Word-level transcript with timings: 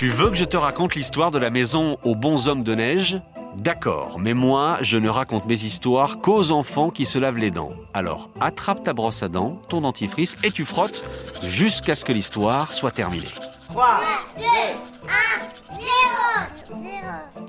Tu 0.00 0.08
veux 0.08 0.30
que 0.30 0.36
je 0.36 0.46
te 0.46 0.56
raconte 0.56 0.94
l'histoire 0.94 1.30
de 1.30 1.38
la 1.38 1.50
maison 1.50 1.98
aux 2.04 2.14
bons 2.14 2.48
hommes 2.48 2.62
de 2.62 2.74
neige? 2.74 3.20
D'accord, 3.56 4.18
mais 4.18 4.32
moi, 4.32 4.78
je 4.80 4.96
ne 4.96 5.10
raconte 5.10 5.44
mes 5.44 5.62
histoires 5.62 6.20
qu'aux 6.22 6.52
enfants 6.52 6.88
qui 6.88 7.04
se 7.04 7.18
lavent 7.18 7.36
les 7.36 7.50
dents. 7.50 7.68
Alors, 7.92 8.30
attrape 8.40 8.82
ta 8.82 8.94
brosse 8.94 9.22
à 9.22 9.28
dents, 9.28 9.60
ton 9.68 9.82
dentifrice 9.82 10.38
et 10.42 10.52
tu 10.52 10.64
frottes 10.64 11.04
jusqu'à 11.42 11.94
ce 11.94 12.06
que 12.06 12.12
l'histoire 12.12 12.72
soit 12.72 12.92
terminée. 12.92 13.28
3, 13.68 14.00
2, 14.38 14.42
1, 14.42 14.46
0, 14.46 14.99
0. 14.99 14.99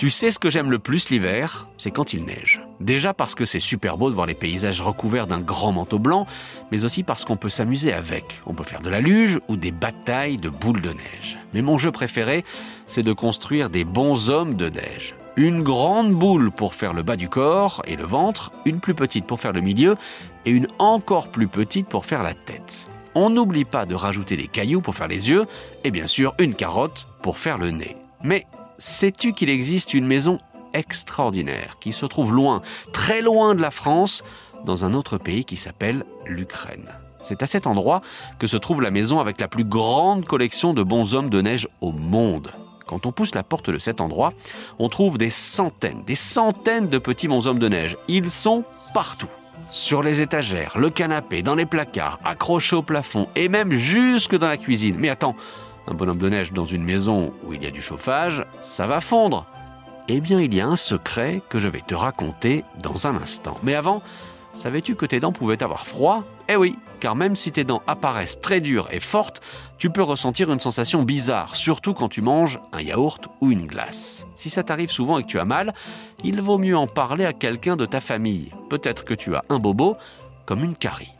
Tu 0.01 0.09
sais 0.09 0.31
ce 0.31 0.39
que 0.39 0.49
j'aime 0.49 0.71
le 0.71 0.79
plus 0.79 1.09
l'hiver? 1.09 1.67
C'est 1.77 1.91
quand 1.91 2.13
il 2.13 2.25
neige. 2.25 2.59
Déjà 2.79 3.13
parce 3.13 3.35
que 3.35 3.45
c'est 3.45 3.59
super 3.59 3.99
beau 3.99 4.09
de 4.09 4.15
voir 4.15 4.25
les 4.25 4.33
paysages 4.33 4.81
recouverts 4.81 5.27
d'un 5.27 5.41
grand 5.41 5.73
manteau 5.73 5.99
blanc, 5.99 6.25
mais 6.71 6.85
aussi 6.85 7.03
parce 7.03 7.23
qu'on 7.23 7.37
peut 7.37 7.49
s'amuser 7.49 7.93
avec. 7.93 8.41
On 8.47 8.55
peut 8.55 8.63
faire 8.63 8.81
de 8.81 8.89
la 8.89 8.99
luge 8.99 9.39
ou 9.47 9.57
des 9.57 9.71
batailles 9.71 10.37
de 10.37 10.49
boules 10.49 10.81
de 10.81 10.89
neige. 10.89 11.37
Mais 11.53 11.61
mon 11.61 11.77
jeu 11.77 11.91
préféré, 11.91 12.43
c'est 12.87 13.03
de 13.03 13.13
construire 13.13 13.69
des 13.69 13.83
bons 13.83 14.31
hommes 14.31 14.55
de 14.55 14.69
neige. 14.69 15.13
Une 15.35 15.61
grande 15.61 16.15
boule 16.15 16.49
pour 16.49 16.73
faire 16.73 16.93
le 16.93 17.03
bas 17.03 17.15
du 17.15 17.29
corps 17.29 17.83
et 17.85 17.95
le 17.95 18.03
ventre, 18.03 18.51
une 18.65 18.79
plus 18.79 18.95
petite 18.95 19.27
pour 19.27 19.39
faire 19.39 19.53
le 19.53 19.61
milieu 19.61 19.97
et 20.47 20.49
une 20.49 20.65
encore 20.79 21.27
plus 21.27 21.47
petite 21.47 21.85
pour 21.85 22.05
faire 22.05 22.23
la 22.23 22.33
tête. 22.33 22.87
On 23.13 23.29
n'oublie 23.29 23.65
pas 23.65 23.85
de 23.85 23.93
rajouter 23.93 24.35
des 24.35 24.47
cailloux 24.47 24.81
pour 24.81 24.95
faire 24.95 25.07
les 25.07 25.29
yeux 25.29 25.45
et 25.83 25.91
bien 25.91 26.07
sûr 26.07 26.33
une 26.39 26.55
carotte 26.55 27.05
pour 27.21 27.37
faire 27.37 27.59
le 27.59 27.69
nez. 27.69 27.95
Mais 28.23 28.47
sais-tu 28.81 29.33
qu'il 29.33 29.49
existe 29.49 29.93
une 29.93 30.07
maison 30.07 30.39
extraordinaire 30.73 31.77
qui 31.79 31.93
se 31.93 32.05
trouve 32.05 32.33
loin, 32.33 32.61
très 32.93 33.21
loin 33.21 33.55
de 33.55 33.61
la 33.61 33.71
France, 33.71 34.23
dans 34.65 34.85
un 34.85 34.93
autre 34.93 35.17
pays 35.17 35.45
qui 35.45 35.55
s'appelle 35.55 36.03
l'Ukraine? 36.25 36.89
C'est 37.23 37.43
à 37.43 37.47
cet 37.47 37.67
endroit 37.67 38.01
que 38.39 38.47
se 38.47 38.57
trouve 38.57 38.81
la 38.81 38.91
maison 38.91 39.19
avec 39.19 39.39
la 39.39 39.47
plus 39.47 39.63
grande 39.63 40.25
collection 40.25 40.73
de 40.73 40.81
bons 40.81 41.13
hommes 41.13 41.29
de 41.29 41.41
neige 41.41 41.67
au 41.79 41.91
monde. 41.91 42.51
Quand 42.87 43.05
on 43.05 43.11
pousse 43.11 43.35
la 43.35 43.43
porte 43.43 43.69
de 43.69 43.77
cet 43.77 44.01
endroit, 44.01 44.33
on 44.79 44.89
trouve 44.89 45.17
des 45.17 45.29
centaines, 45.29 46.03
des 46.05 46.15
centaines 46.15 46.87
de 46.87 46.97
petits 46.97 47.27
bonshommes 47.27 47.59
de 47.59 47.69
neige. 47.69 47.95
Ils 48.07 48.31
sont 48.31 48.65
partout. 48.93 49.29
Sur 49.69 50.03
les 50.03 50.19
étagères, 50.19 50.77
le 50.77 50.89
canapé, 50.89 51.43
dans 51.43 51.55
les 51.55 51.65
placards, 51.65 52.19
accrochés 52.25 52.75
au 52.75 52.81
plafond 52.81 53.27
et 53.37 53.47
même 53.47 53.71
jusque 53.71 54.37
dans 54.37 54.49
la 54.49 54.57
cuisine. 54.57 54.97
Mais 54.99 55.07
attends, 55.07 55.35
un 55.87 55.93
bonhomme 55.93 56.17
de 56.17 56.29
neige 56.29 56.53
dans 56.53 56.65
une 56.65 56.83
maison 56.83 57.33
où 57.43 57.53
il 57.53 57.63
y 57.63 57.67
a 57.67 57.71
du 57.71 57.81
chauffage, 57.81 58.45
ça 58.61 58.87
va 58.87 59.01
fondre. 59.01 59.45
Eh 60.07 60.19
bien, 60.19 60.41
il 60.41 60.53
y 60.53 60.61
a 60.61 60.67
un 60.67 60.75
secret 60.75 61.41
que 61.49 61.59
je 61.59 61.67
vais 61.67 61.81
te 61.81 61.95
raconter 61.95 62.63
dans 62.81 63.07
un 63.07 63.15
instant. 63.15 63.57
Mais 63.63 63.75
avant, 63.75 64.01
savais-tu 64.53 64.95
que 64.95 65.05
tes 65.05 65.19
dents 65.19 65.31
pouvaient 65.31 65.63
avoir 65.63 65.87
froid? 65.87 66.23
Eh 66.49 66.55
oui, 66.55 66.75
car 66.99 67.15
même 67.15 67.35
si 67.35 67.51
tes 67.51 67.63
dents 67.63 67.81
apparaissent 67.87 68.41
très 68.41 68.61
dures 68.61 68.87
et 68.91 68.99
fortes, 68.99 69.41
tu 69.77 69.89
peux 69.89 70.03
ressentir 70.03 70.51
une 70.51 70.59
sensation 70.59 71.03
bizarre, 71.03 71.55
surtout 71.55 71.93
quand 71.93 72.09
tu 72.09 72.21
manges 72.21 72.59
un 72.73 72.81
yaourt 72.81 73.29
ou 73.39 73.51
une 73.51 73.65
glace. 73.65 74.27
Si 74.35 74.49
ça 74.49 74.63
t'arrive 74.63 74.91
souvent 74.91 75.17
et 75.17 75.23
que 75.23 75.27
tu 75.27 75.39
as 75.39 75.45
mal, 75.45 75.73
il 76.23 76.41
vaut 76.41 76.57
mieux 76.57 76.77
en 76.77 76.87
parler 76.87 77.25
à 77.25 77.33
quelqu'un 77.33 77.75
de 77.75 77.85
ta 77.85 78.01
famille. 78.01 78.51
Peut-être 78.69 79.05
que 79.05 79.13
tu 79.13 79.35
as 79.35 79.43
un 79.49 79.59
bobo 79.59 79.97
comme 80.45 80.63
une 80.63 80.75
carie. 80.75 81.13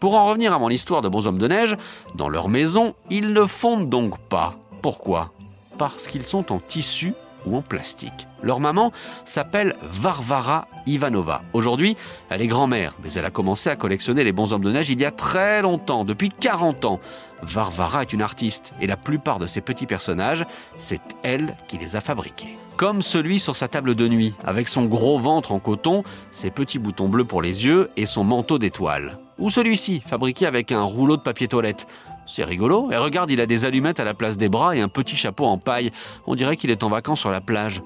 Pour 0.00 0.14
en 0.14 0.26
revenir 0.26 0.52
à 0.52 0.58
mon 0.58 0.70
histoire 0.70 1.02
de 1.02 1.08
bonshommes 1.08 1.38
de 1.38 1.48
neige, 1.48 1.76
dans 2.14 2.28
leur 2.28 2.48
maison, 2.48 2.94
ils 3.10 3.32
ne 3.32 3.46
fondent 3.46 3.88
donc 3.88 4.18
pas. 4.18 4.54
Pourquoi? 4.82 5.32
Parce 5.78 6.06
qu'ils 6.06 6.24
sont 6.24 6.52
en 6.52 6.58
tissu 6.58 7.14
ou 7.46 7.56
en 7.56 7.62
plastique. 7.62 8.26
Leur 8.42 8.60
maman 8.60 8.92
s'appelle 9.24 9.74
Varvara 9.82 10.66
Ivanova. 10.86 11.42
Aujourd'hui, 11.52 11.96
elle 12.30 12.42
est 12.42 12.46
grand-mère, 12.46 12.94
mais 13.02 13.12
elle 13.12 13.24
a 13.24 13.30
commencé 13.30 13.70
à 13.70 13.76
collectionner 13.76 14.24
les 14.24 14.32
bonshommes 14.32 14.64
de 14.64 14.72
neige 14.72 14.90
il 14.90 15.00
y 15.00 15.04
a 15.04 15.10
très 15.10 15.62
longtemps, 15.62 16.04
depuis 16.04 16.30
40 16.30 16.84
ans. 16.84 17.00
Varvara 17.42 18.02
est 18.02 18.12
une 18.12 18.22
artiste 18.22 18.72
et 18.80 18.86
la 18.86 18.96
plupart 18.96 19.38
de 19.38 19.46
ces 19.46 19.60
petits 19.60 19.86
personnages, 19.86 20.46
c'est 20.78 21.00
elle 21.22 21.56
qui 21.68 21.78
les 21.78 21.96
a 21.96 22.00
fabriqués. 22.00 22.56
Comme 22.76 23.02
celui 23.02 23.38
sur 23.38 23.54
sa 23.54 23.68
table 23.68 23.94
de 23.94 24.08
nuit, 24.08 24.34
avec 24.44 24.68
son 24.68 24.86
gros 24.86 25.18
ventre 25.18 25.52
en 25.52 25.58
coton, 25.58 26.02
ses 26.32 26.50
petits 26.50 26.78
boutons 26.78 27.08
bleus 27.08 27.24
pour 27.24 27.42
les 27.42 27.66
yeux 27.66 27.90
et 27.96 28.06
son 28.06 28.24
manteau 28.24 28.58
d'étoiles. 28.58 29.18
Ou 29.38 29.50
celui-ci, 29.50 30.02
fabriqué 30.06 30.46
avec 30.46 30.72
un 30.72 30.82
rouleau 30.82 31.16
de 31.16 31.22
papier 31.22 31.48
toilette. 31.48 31.86
C'est 32.26 32.44
rigolo. 32.44 32.90
Et 32.92 32.96
regarde, 32.96 33.30
il 33.30 33.40
a 33.40 33.46
des 33.46 33.64
allumettes 33.64 34.00
à 34.00 34.04
la 34.04 34.14
place 34.14 34.36
des 34.36 34.48
bras 34.48 34.76
et 34.76 34.80
un 34.80 34.88
petit 34.88 35.16
chapeau 35.16 35.44
en 35.44 35.58
paille. 35.58 35.92
On 36.26 36.34
dirait 36.34 36.56
qu'il 36.56 36.70
est 36.70 36.82
en 36.82 36.88
vacances 36.88 37.20
sur 37.20 37.30
la 37.30 37.40
plage. 37.40 37.82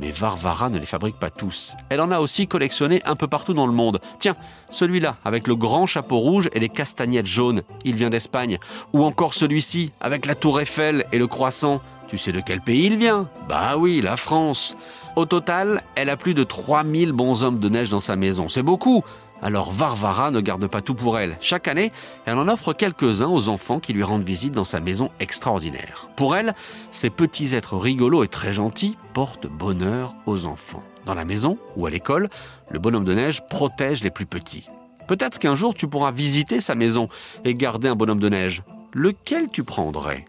Mais 0.00 0.10
Varvara 0.10 0.68
ne 0.68 0.78
les 0.78 0.86
fabrique 0.86 1.18
pas 1.18 1.30
tous. 1.30 1.74
Elle 1.88 2.00
en 2.00 2.12
a 2.12 2.20
aussi 2.20 2.46
collectionné 2.46 3.02
un 3.04 3.16
peu 3.16 3.26
partout 3.26 3.54
dans 3.54 3.66
le 3.66 3.72
monde. 3.72 4.00
Tiens, 4.20 4.36
celui-là, 4.70 5.16
avec 5.24 5.48
le 5.48 5.56
grand 5.56 5.86
chapeau 5.86 6.18
rouge 6.18 6.48
et 6.52 6.60
les 6.60 6.68
castagnettes 6.68 7.26
jaunes, 7.26 7.62
il 7.84 7.96
vient 7.96 8.10
d'Espagne. 8.10 8.58
Ou 8.92 9.02
encore 9.04 9.34
celui-ci, 9.34 9.92
avec 10.00 10.26
la 10.26 10.36
tour 10.36 10.60
Eiffel 10.60 11.04
et 11.12 11.18
le 11.18 11.26
croissant. 11.26 11.80
Tu 12.08 12.16
sais 12.16 12.32
de 12.32 12.40
quel 12.40 12.60
pays 12.60 12.86
il 12.86 12.96
vient? 12.96 13.28
Bah 13.48 13.76
oui, 13.76 14.00
la 14.00 14.16
France. 14.16 14.76
Au 15.16 15.26
total, 15.26 15.82
elle 15.96 16.10
a 16.10 16.16
plus 16.16 16.34
de 16.34 16.44
3000 16.44 17.12
bonshommes 17.12 17.58
de 17.58 17.68
neige 17.68 17.90
dans 17.90 17.98
sa 17.98 18.14
maison. 18.14 18.48
C'est 18.48 18.62
beaucoup. 18.62 19.04
Alors 19.40 19.70
Varvara 19.70 20.30
ne 20.30 20.40
garde 20.40 20.66
pas 20.66 20.82
tout 20.82 20.94
pour 20.94 21.18
elle. 21.18 21.36
Chaque 21.40 21.68
année, 21.68 21.92
elle 22.26 22.38
en 22.38 22.48
offre 22.48 22.72
quelques-uns 22.72 23.28
aux 23.28 23.48
enfants 23.48 23.78
qui 23.78 23.92
lui 23.92 24.02
rendent 24.02 24.24
visite 24.24 24.52
dans 24.52 24.64
sa 24.64 24.80
maison 24.80 25.10
extraordinaire. 25.20 26.08
Pour 26.16 26.34
elle, 26.34 26.54
ces 26.90 27.10
petits 27.10 27.54
êtres 27.54 27.76
rigolos 27.76 28.24
et 28.24 28.28
très 28.28 28.52
gentils 28.52 28.96
portent 29.14 29.46
bonheur 29.46 30.14
aux 30.26 30.46
enfants. 30.46 30.82
Dans 31.06 31.14
la 31.14 31.24
maison 31.24 31.56
ou 31.76 31.86
à 31.86 31.90
l'école, 31.90 32.28
le 32.70 32.78
bonhomme 32.78 33.04
de 33.04 33.14
neige 33.14 33.42
protège 33.48 34.02
les 34.02 34.10
plus 34.10 34.26
petits. 34.26 34.68
Peut-être 35.06 35.38
qu'un 35.38 35.54
jour 35.54 35.74
tu 35.74 35.88
pourras 35.88 36.10
visiter 36.10 36.60
sa 36.60 36.74
maison 36.74 37.08
et 37.44 37.54
garder 37.54 37.88
un 37.88 37.94
bonhomme 37.94 38.20
de 38.20 38.28
neige. 38.28 38.62
Lequel 38.92 39.48
tu 39.48 39.62
prendrais? 39.62 40.26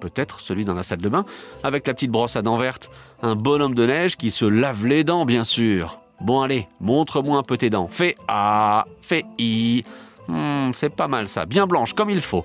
Peut-être 0.00 0.40
celui 0.40 0.64
dans 0.64 0.74
la 0.74 0.82
salle 0.82 1.00
de 1.00 1.08
bain, 1.08 1.24
avec 1.62 1.86
la 1.86 1.94
petite 1.94 2.10
brosse 2.10 2.36
à 2.36 2.42
dents 2.42 2.56
verte. 2.56 2.90
Un 3.22 3.34
bonhomme 3.34 3.74
de 3.74 3.86
neige 3.86 4.16
qui 4.16 4.30
se 4.30 4.44
lave 4.44 4.86
les 4.86 5.04
dents, 5.04 5.26
bien 5.26 5.44
sûr. 5.44 6.00
Bon 6.20 6.40
allez, 6.40 6.66
montre-moi 6.80 7.38
un 7.38 7.42
peu 7.42 7.56
tes 7.56 7.70
dents. 7.70 7.86
Fais 7.86 8.16
A, 8.28 8.84
fais 9.00 9.24
I. 9.38 9.84
Hmm, 10.28 10.70
c'est 10.72 10.94
pas 10.94 11.08
mal 11.08 11.28
ça, 11.28 11.46
bien 11.46 11.66
blanche 11.66 11.94
comme 11.94 12.10
il 12.10 12.20
faut. 12.20 12.44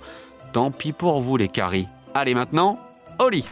Tant 0.53 0.71
pis 0.71 0.91
pour 0.91 1.21
vous 1.21 1.37
les 1.37 1.47
caries. 1.47 1.87
Allez 2.13 2.33
maintenant, 2.33 2.77
au 3.19 3.29
lit. 3.29 3.45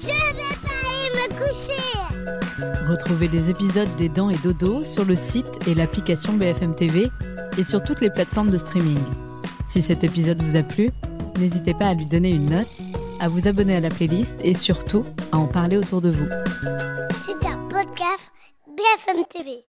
Je 0.00 0.06
vais 0.06 0.32
pas 0.62 0.70
aller 0.86 1.10
me 1.14 1.28
coucher. 1.34 2.88
Retrouvez 2.88 3.28
les 3.28 3.50
épisodes 3.50 3.88
des 3.98 4.08
Dents 4.08 4.30
et 4.30 4.36
Dodo 4.38 4.84
sur 4.84 5.04
le 5.04 5.16
site 5.16 5.46
et 5.66 5.74
l'application 5.74 6.32
BFM 6.34 6.74
TV 6.74 7.10
et 7.58 7.64
sur 7.64 7.82
toutes 7.82 8.00
les 8.00 8.10
plateformes 8.10 8.50
de 8.50 8.58
streaming. 8.58 8.98
Si 9.66 9.82
cet 9.82 10.04
épisode 10.04 10.40
vous 10.42 10.56
a 10.56 10.62
plu, 10.62 10.90
n'hésitez 11.38 11.74
pas 11.74 11.86
à 11.86 11.94
lui 11.94 12.06
donner 12.06 12.30
une 12.30 12.50
note, 12.50 12.68
à 13.20 13.28
vous 13.28 13.48
abonner 13.48 13.76
à 13.76 13.80
la 13.80 13.88
playlist 13.88 14.36
et 14.42 14.54
surtout 14.54 15.04
à 15.32 15.38
en 15.38 15.46
parler 15.46 15.76
autour 15.76 16.00
de 16.00 16.10
vous. 16.10 16.26
C'est 17.26 17.46
un 17.46 17.58
podcast 17.68 18.30
BFM 18.80 19.24
TV. 19.28 19.62